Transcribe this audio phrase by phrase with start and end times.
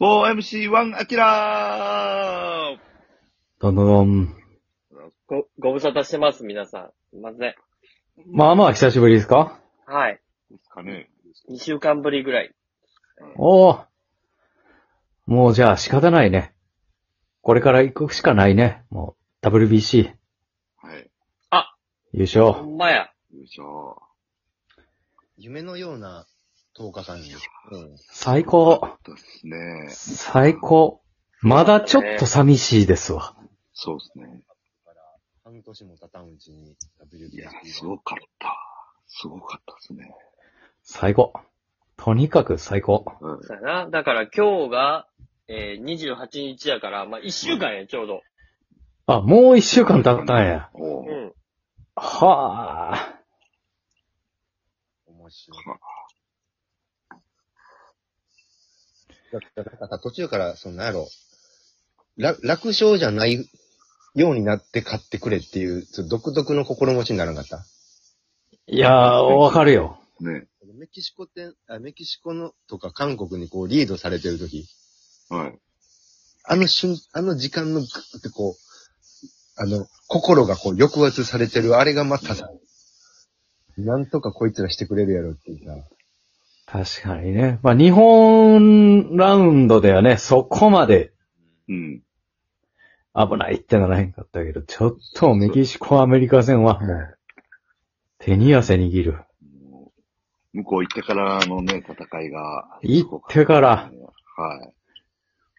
[0.00, 2.78] 4MC1 アキラー
[3.60, 4.36] どんどんどん。
[5.28, 6.90] ご、ご無沙汰してます、皆さん。
[7.10, 7.54] すいません。
[8.26, 9.60] まあまあ久しぶりですか？
[9.86, 10.20] はい。
[10.50, 11.10] ですかね。
[11.48, 12.52] 2週間ぶりぐらい。
[13.36, 13.84] おお。
[15.26, 16.54] もうじゃあ仕方ないね。
[17.40, 18.82] これから行くしかないね。
[18.90, 20.12] もう WBC
[20.76, 21.08] はい。
[22.12, 22.66] 優ほ勝。
[22.66, 23.12] んまや。
[23.32, 24.02] よいしょ。
[25.36, 26.26] 夢のような
[26.78, 27.32] 10日間に。
[27.32, 27.96] うん。
[27.98, 28.96] 最高。
[29.04, 29.88] そうですね。
[29.90, 31.02] 最高。
[31.40, 33.36] まだちょっと寂しいですわ。
[33.72, 34.42] そうですね。
[34.84, 35.00] から
[35.44, 38.56] 半年も経たんうちにい WBC や、すごかった。
[39.06, 40.14] すごかったですね。
[40.82, 41.32] 最高。
[41.96, 43.04] とにかく最高。
[43.20, 43.42] うん。
[43.42, 43.90] そうやな。
[43.90, 45.06] だから今日が、
[45.48, 48.22] えー、28日やから、まあ、1週間や、ちょうど。
[49.06, 50.70] あ、もう一週間経ったんや。
[50.72, 51.32] おううん。
[51.94, 53.20] はあ。
[55.06, 55.58] 面白い。
[55.66, 55.72] だ
[59.14, 59.23] って
[59.56, 61.08] なんかさ、途中から、そのなんやろ、
[62.16, 63.48] ら楽勝じゃない
[64.14, 67.66] ようになって買ってくれっていう、ちょっと独特の心持ちにならなかった？
[68.66, 69.98] いやー、わかるよ。
[70.20, 70.46] ね。
[70.78, 74.66] メキシコって、あメキシコのとか韓国にこうリードされてるとき、
[75.28, 75.58] はい。
[76.44, 78.54] あの瞬、あの時間のグッてこう、
[79.56, 82.50] あの、心がこう抑圧されてる、あれがまたさ、
[83.76, 85.74] なんとかこいつらしてくれるやろっていうさ、
[86.66, 87.58] 確かにね。
[87.62, 91.12] まあ日本ラウンドではね、そこまで
[91.68, 92.02] うん。
[93.14, 97.18] 危ないってならへんかったけど、ちょっとメキシコアメリカ戦はもう、
[98.18, 99.18] 手に汗握る。
[100.52, 102.78] 向こう行ってからのね、戦いが。
[102.82, 103.90] 行ってから。
[104.36, 104.74] はい。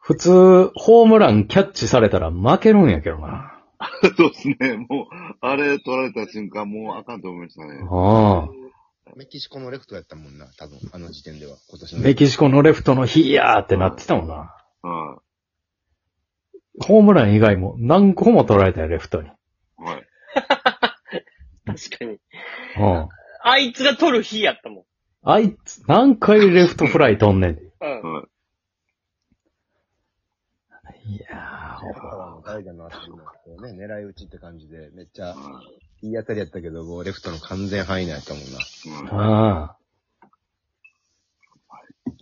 [0.00, 3.52] 普通、ホームランキャッチされたら負けるんやけどな。
[4.16, 4.76] そうですね。
[4.88, 5.06] もう、
[5.40, 7.80] あれ取られた瞬間、もうあかんと思いましたね。
[7.90, 8.48] あ
[9.16, 11.96] メキシコのレフトやったもんな、多分、あの時点では、今年あ。
[11.98, 12.02] の。
[12.02, 14.54] メキシコのレフトのヒーヤーってなってたもんな。
[14.82, 15.20] は
[16.80, 19.28] ホームラン以外も何個も取られたよ、レフトに。
[19.28, 19.30] い。
[19.82, 20.06] はい。
[21.78, 22.10] 確かに。
[22.10, 23.08] うん。
[23.42, 24.86] あいつが取る日やったも
[25.22, 27.50] あいつ、何回レフトフライ飛んねん。
[27.50, 28.14] うん。
[28.14, 28.28] は
[31.06, 31.12] い。
[31.14, 33.24] いや早川の代打のあたりのこ
[33.58, 35.62] うね、狙い撃ちって感じで、めっちゃは
[36.02, 38.42] いいい当たりやったけど、もうレフトの完全範囲内やったもん
[39.12, 39.24] な。
[39.24, 39.76] あ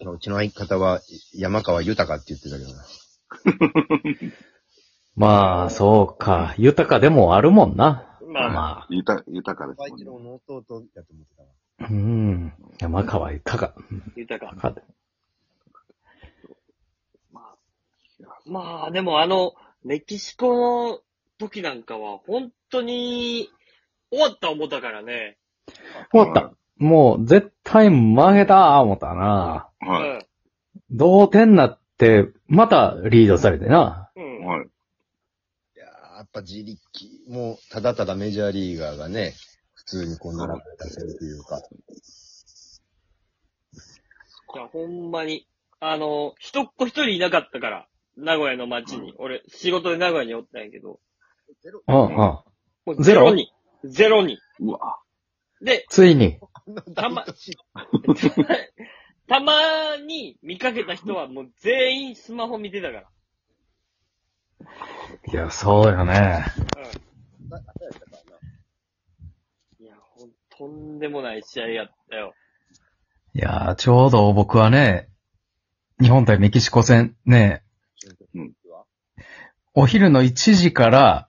[0.05, 0.11] あ。
[0.11, 1.01] うちの相方は
[1.35, 2.85] 山川豊って言ってたけどな。
[5.15, 6.55] まあ、そうか。
[6.59, 8.19] 豊かでもあるもんな。
[8.27, 8.87] まあまあ。
[8.89, 10.03] 豊豊かです小もんね。
[10.03, 11.49] 一郎の弟やと思ってたわ。
[11.79, 11.89] あ。
[11.91, 12.53] うん。
[12.79, 13.75] 山川豊か。
[14.17, 14.57] 豊か。
[14.57, 14.75] か。
[18.45, 19.55] まあ、でもあの、
[19.85, 21.01] メキシコの
[21.39, 23.51] 時なんかは、本当に、
[24.13, 25.39] 終わった思ったからね。
[26.13, 26.53] 終わった。
[26.77, 29.71] もう、絶対負けた思ったな。
[29.81, 30.27] はい。
[30.91, 34.11] 同点なって、またリードされてな。
[34.15, 34.39] うん。
[34.39, 34.47] うん。
[34.47, 34.67] はい。
[34.67, 34.69] い
[35.79, 36.79] やーやっぱ自力、
[37.29, 39.33] もう、ただただメジャーリーガーがね、
[39.73, 41.59] 普通にこう並べ出せるというか。
[44.55, 45.49] いや、ほんまに。
[45.81, 49.15] あの、一っ子一人いなかったから、名古屋の街に。
[49.17, 51.01] 俺、仕事で名古屋におったんやけど。
[51.89, 52.17] うんうん。
[52.17, 52.45] も
[52.87, 53.23] うゼロ？
[53.23, 53.51] ゼロに。
[53.85, 54.39] ゼロに。
[54.61, 54.99] うわ。
[55.61, 56.39] で、ついに。
[56.95, 57.25] たま
[59.29, 63.09] たまに見かけた人はもう全員スマホ見てたから。
[65.33, 66.45] いや、そうよね。
[69.81, 72.35] いや、ほん、とんでもない試合やったよ。
[73.35, 75.09] いや、ちょうど僕はね、
[76.01, 77.63] 日本対メキシコ戦ね、
[79.75, 81.29] お昼の1時から、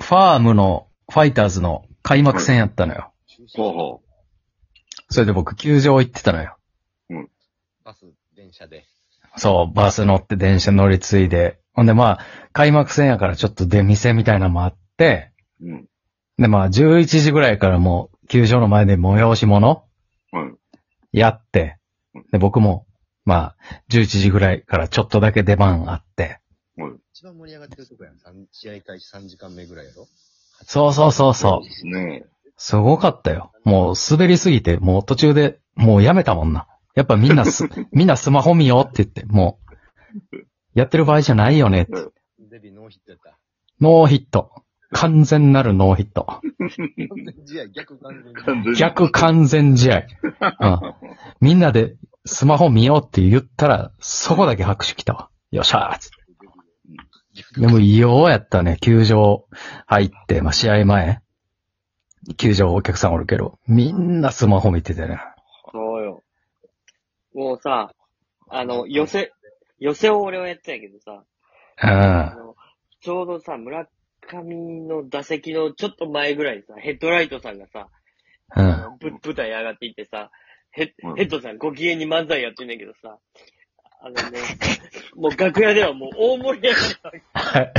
[0.00, 3.12] ファームのファイターズの開幕戦やったのよ。
[3.54, 4.02] ほうほ
[5.08, 6.56] それで僕球場行ってたのよ。
[7.84, 8.06] バス、
[8.36, 8.84] 電車で。
[9.36, 11.58] そう、バス乗って電車乗り継いで。
[11.72, 15.66] ほんでまあ、開幕戦やからちょっと出店みたいなのもあって、う。
[15.66, 15.88] うん。
[16.38, 19.84] でまあ、11時ぐらいからもう、球場の前で催し物
[20.30, 20.48] は
[21.12, 21.18] い。
[21.18, 21.78] やって、
[22.32, 22.86] で、僕も、
[23.24, 23.56] まあ、
[23.90, 26.40] 11時ぐらいからちょっとだけ出番あって、
[26.76, 26.92] はい。
[27.12, 28.18] 一番盛り上がってるとこやん。
[28.18, 30.06] 三試合開始3時間目ぐらいやろ
[30.64, 31.70] そうそうそうそうで。
[31.70, 32.24] すね。
[32.56, 33.52] すごかったよ。
[33.64, 36.66] もう滑りすぎて、もう途中で、もうやめたもんな。
[36.94, 39.58] やっぱみんなす、 みんなスマホ見ようって言って、も
[40.32, 40.36] う、
[40.74, 41.92] やってる場合じゃないよねって。
[42.50, 43.38] デビノーヒットやった。
[43.80, 44.50] ノーヒット。
[44.92, 46.26] 完全なるノーヒット。
[46.26, 46.42] 完
[47.24, 50.02] 全試合逆完全完全に逆完全試合。
[50.60, 50.80] うん。
[51.40, 51.96] みんなで
[52.26, 55.30] スマホ見ようって言ったら、そこだけ拍手来たわ。
[55.50, 56.19] よっしゃーっつって
[57.56, 58.76] でも異様やったね。
[58.80, 59.46] 球場
[59.86, 61.20] 入って、まあ、試合前。
[62.36, 65.20] 球場お客さんおるけど、みんなスマホ見ててね。
[65.72, 66.22] そうよ。
[67.34, 67.92] もうさ、
[68.48, 69.32] あの、寄せ、
[69.78, 71.24] 寄せを俺はやってたんやけどさ、
[71.82, 72.54] うん。
[73.00, 73.88] ちょうどさ、村
[74.20, 77.88] 上の打席のちょっと前ぐらいにさ、ヘッドライトさんがさ、
[78.56, 78.64] うん。
[79.24, 80.30] 舞台上がっていってさ、
[80.72, 83.18] ヘうんッヘッドさんご機嫌に漫才やってんねんけどさ、
[84.02, 84.38] あのね、
[85.14, 86.80] もう楽屋ではもう大盛り上が
[87.12, 87.72] りだ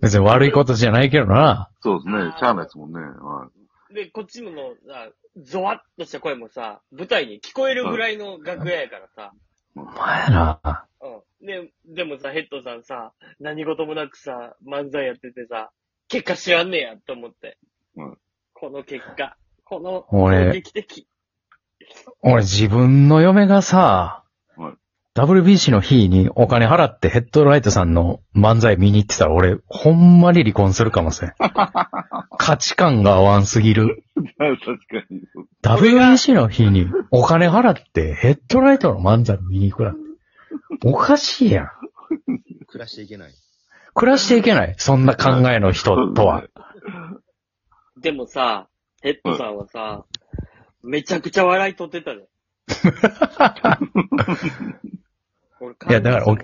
[0.00, 1.70] 別に悪いことじゃないけどな。
[1.80, 2.34] そうですね。
[2.38, 3.00] しゃあないですもんね。
[3.00, 3.50] は
[3.92, 9.32] で、こっちものさ、ゾワッとした声もさ、舞台に聞こえるぐらいの楽屋やからさ、
[9.74, 10.86] お前な。
[11.40, 11.46] うん。
[11.46, 15.70] で、でもさ、ヘッドさんさ、何事もなくさ、漫才やっててさ、
[16.08, 17.58] 結果知らんねやと思って。
[17.96, 18.18] うん
[18.60, 21.06] この結果、この、俺衝撃的。
[22.22, 24.28] 俺自分の嫁がさ、はい
[25.18, 31.32] WBC の日にお金払ってヘッドライトさんの漫才見に行ってたら俺、ほんまに離婚するかもしれん。
[32.38, 34.04] 価値観が合わんすぎる。
[34.16, 34.22] い。
[34.24, 35.22] 確かに。
[35.62, 40.00] WBC の日にお金払ってヘッドライトの漫才見に行くなんて。
[40.84, 41.70] おかしいやん。
[42.68, 43.32] 暮らしていけない。
[43.94, 44.74] 暮らしていけない。
[44.78, 46.44] そんな考えの人とは。
[48.00, 48.68] でもさ、
[49.02, 50.04] ヘッドさんはさ、
[50.82, 52.28] めちゃくちゃ笑い取ってたで。
[55.60, 56.38] 俺いや、だからお、い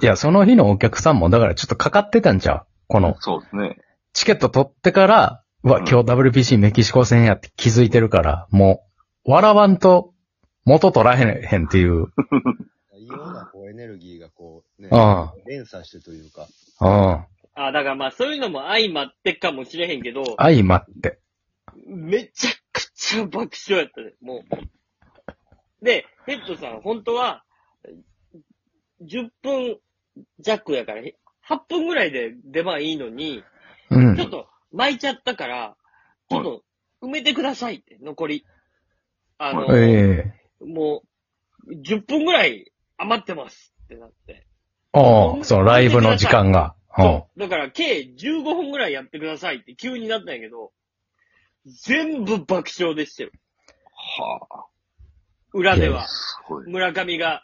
[0.00, 2.66] や、その日のお客さんも、だからちょっとかかってたんちゃう？
[2.88, 3.78] この、そうですね。
[4.12, 8.84] チケット取ってから、うわ、うん今日 WBC メキシコ戦やって気づいてるから、も
[9.26, 10.14] う、笑わんと
[10.64, 12.06] 元取らへんへんっていう。
[12.98, 16.46] いろんなこうエネルギーがこう、ねうん、連鎖してというか、
[16.80, 16.88] うん。
[17.54, 21.18] あ、だからまあそういうのも相まってかもしれへんけど、相まって。
[21.86, 24.44] めちゃくちゃ爆笑やったで、も
[25.82, 25.84] う。
[25.84, 27.44] で、ヘッドさん、本当は、
[29.02, 29.78] 10分
[30.40, 31.16] 弱やから、へ
[31.48, 33.42] 8分ぐらいで出番いいのに、
[33.90, 34.30] うんちょっ。
[34.30, 35.76] と巻いちゃったから、
[36.28, 36.62] ちょっと
[37.02, 38.46] 埋めてくださいって、残り。
[39.38, 41.02] あの、ええも
[41.66, 44.46] う、10分ぐらい余ってますってなって。
[44.92, 46.74] おうそのライブの時間が。
[47.36, 50.72] だから、計15分ぐらいやってくださいって急になったんやけど、
[51.66, 53.30] 全部爆笑でしたよ。
[53.92, 54.66] はあ。
[55.52, 56.06] 裏では。
[56.06, 56.70] すごい。
[56.70, 57.42] 村上が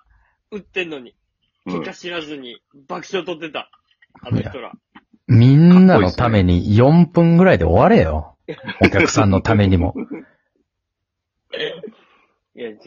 [0.51, 1.17] 打ってんのに、うん
[1.65, 3.71] 結果知らずに爆笑取ってた。
[4.21, 4.73] あの人ら。
[5.29, 8.37] みんなのために4分ぐらいで終われよ。
[8.83, 9.95] お客さんのためにも。
[12.55, 12.79] いや、違う。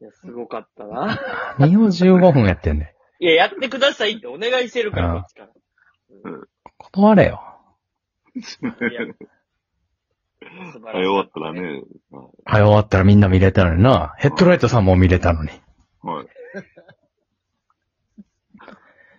[0.00, 1.56] いや、すごかったな。
[1.58, 3.24] 何を15分やってんねん。
[3.24, 5.50] いや、やってくださいってお願いしてるから、うんこっちから。
[6.78, 7.42] 断れよ。
[8.36, 8.44] いや、
[10.72, 11.06] 素晴はい、らしい。
[11.06, 11.82] 終わったらね。
[12.44, 14.14] はい、終わったらみんな見れたのにな。
[14.18, 15.50] ヘッドライトさんも見れたのに。
[16.02, 16.26] はい。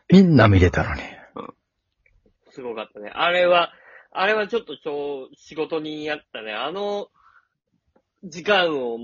[0.13, 1.01] みんな見れたのに。
[2.51, 3.11] すごかったね。
[3.13, 3.71] あれは、
[4.11, 6.53] あれはちょっと超仕事人やったね。
[6.53, 7.09] あの、
[8.23, 8.97] 時間を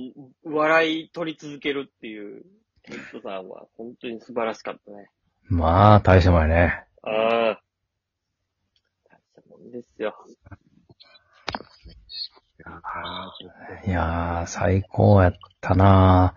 [0.43, 2.43] 笑い取り続けるっていう、
[2.83, 5.09] ヘッドさんは本当に素晴らしかったね。
[5.47, 6.83] まあ、大したもんやね。
[7.03, 7.61] ああ。
[9.09, 10.15] 大したもんですよ。
[13.85, 16.35] いやー、最高やったな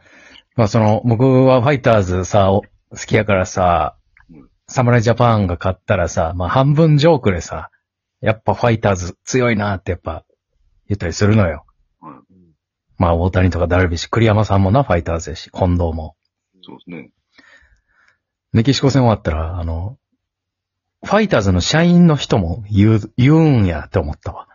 [0.56, 3.96] まあその、僕はファイターズさ、お好きやからさ
[4.30, 7.70] うん、サムライジャパンが勝ったらさ、まあ半分ジョークでさ、
[8.20, 10.24] やっぱファイターズ強いなってやっぱ
[10.88, 11.64] 言ったりするのよ。
[12.02, 12.24] うん
[12.98, 16.16] まあ大谷とかダルビッシュ、栗山さんもな、ファイターズやし、近藤も。
[16.62, 17.10] そうですね。
[18.52, 19.98] メキシコ戦終わったら、あの、
[21.04, 24.47] ファイターズの社員の人も言う、言うんやって思ったわ。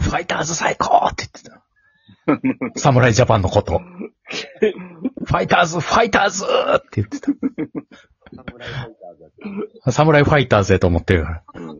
[0.00, 2.80] ファイターズ最高って言ってた。
[2.80, 3.80] サムライジャパンのこと。
[3.80, 7.26] ファイターズ、ファイターズって言ってた。
[7.26, 9.30] サムライファイターズだっ
[9.84, 11.78] てサムライファイターズやと思ってるかうん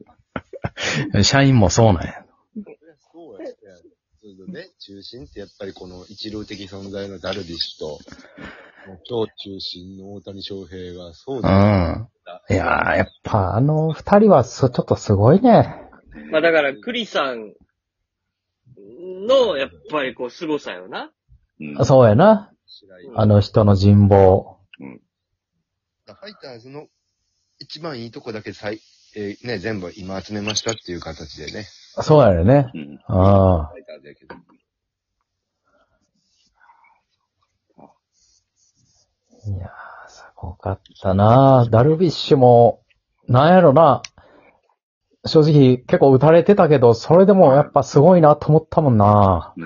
[1.13, 1.23] ら。
[1.25, 2.25] 社員もそうなんや。
[3.13, 3.51] そうや。
[4.23, 7.87] そうね、中心ってやっぱりこの一流的存在のダルビッシュと、
[8.89, 12.09] もう超中心の大谷翔平がそううだん。
[12.51, 15.77] いやー、やっぱあの二人はそちょっとすごいね。
[16.31, 17.53] まあだから、クリさん
[19.31, 21.11] の、やっぱりこう、凄さよな。
[21.61, 21.85] うん。
[21.85, 22.51] そうやな。
[23.17, 24.59] あの人の人望。
[26.07, 26.89] ファイターズの
[27.59, 28.81] 一番いいとこだけさい、
[29.17, 31.67] えーね、全部今集めましたっていう形でね。
[32.03, 32.71] そうやね。
[32.75, 33.01] うん。
[33.07, 33.69] ああ。
[33.69, 34.35] ファイターズやけど。
[39.47, 42.83] いやー、すごかったなダルビッシュも、
[43.29, 44.03] なんやろな。
[45.27, 49.65] 正直結構打たれてたけど、それでもやっぱすごいなと思ったもんなね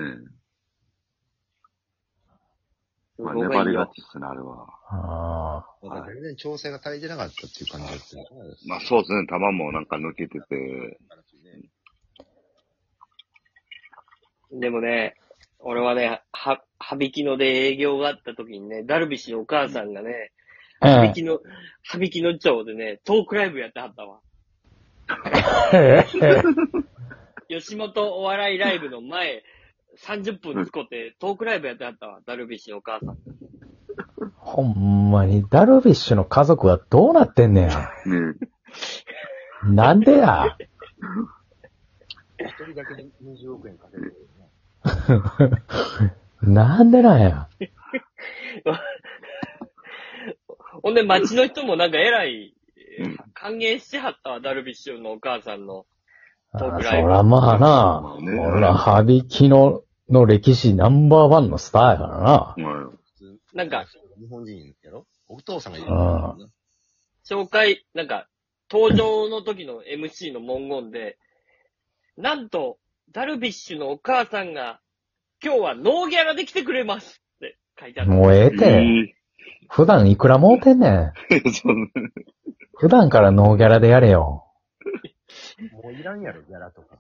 [3.17, 3.23] すえ。
[3.23, 3.91] まあ、粘りがよ。
[3.95, 4.67] ちっすね、あれは。
[4.91, 9.27] あまだ全然調整が足りてなかったっていう感じだったよねまあ、そうですね。
[9.29, 10.99] 球もなんか抜けてて。
[14.53, 15.15] でもね、
[15.61, 20.33] 俺はね、は、はびきので営業があった時にね、ダルビッシュのお母さんがね、
[20.83, 21.41] うんはびきの、
[21.85, 24.21] はびきの町でね、トークライブやってはったわ。
[27.49, 29.43] 吉本お笑いライブの前、
[29.99, 33.19] 30分使ってトークライブやってはったわ、ダルビッシュのお母さん。
[34.37, 37.91] ほんまに、ダルビッシュの家族はどうなってんねや。
[38.07, 38.35] ね
[39.65, 40.57] なんでや。
[42.39, 44.17] 一人だけで20億円稼いでる。
[46.43, 47.49] なんでなんや。
[50.83, 52.54] ほんで街の人もなんか偉い、
[53.45, 55.85] 歓迎してはったわ、ダルビッシュのお母さんの。
[56.53, 62.25] あトークライブそらまあなまあ、ねほら、はびきの、の歴史ナンバーワンのスターやからな。
[62.25, 62.63] はい。
[62.63, 63.85] 普通なんか、
[64.19, 65.07] 日本人やろ？
[65.29, 66.37] お父さんがいるあ
[67.29, 68.29] 紹介、なんか、
[68.73, 71.19] 登場の時の MC の文言で、
[72.17, 72.79] なんと、
[73.13, 74.81] ダルビッシュのお母さんが、
[75.45, 78.13] 今日はノーギャラで来てくれますって書いてあった。
[78.13, 78.65] もうええて。
[78.65, 79.15] え
[79.69, 81.13] 普段いくら儲てんねん。
[82.77, 84.45] 普段からノーギャラでやれよ。
[85.83, 86.99] もういらんやろ、ギャラとか。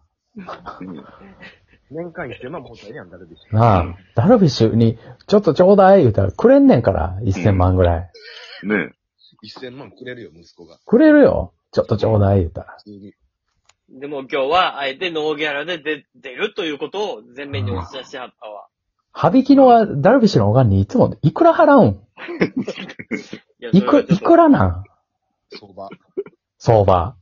[1.90, 3.54] 年間1000万もったらええやん、ダルビッシュ。
[3.54, 8.10] なあ、ダルビッシュに、ちょっとちょうだい言うたらくれんねんから、1000万ぐらい。
[8.66, 8.92] ね
[9.44, 10.78] 1000万くれるよ、息子が。
[10.86, 11.52] くれるよ。
[11.72, 12.76] ちょっとちょうだい言うたら。
[12.78, 13.14] 普通に。
[13.90, 18.66] でも今日は、あえてノーギャラで出出るということを前面に押し出してはったわ。
[19.12, 21.88] はびきのは、ダルビッシュのおかんにいつもいくら払うん？
[21.90, 21.96] い
[23.60, 24.84] やいく、いくらなん？
[25.58, 25.88] 相場。
[26.58, 27.16] 相場。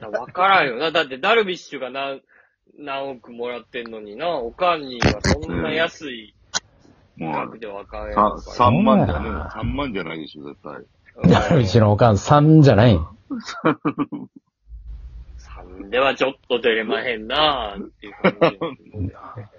[0.00, 0.90] わからんよな。
[0.90, 2.22] だってダルビッシュが何、
[2.78, 6.34] 何億もらってんのにな、おかんにはそんな安い
[7.16, 11.30] もう、額でわかんやろさ3万じゃねそうや3万じゃないでしょ、絶対。
[11.30, 13.06] ダルビッシュのおかん3じゃない ん。
[15.38, 18.58] 3ではちょっと出れまへんなっていう感じ。